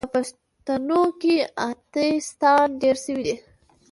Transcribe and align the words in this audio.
په 0.05 0.11
پښتانو 0.15 1.01
کې 1.21 1.35
اتیستان 1.69 2.65
ډیر 2.81 2.95
سوې 3.05 3.23
دي 3.27 3.35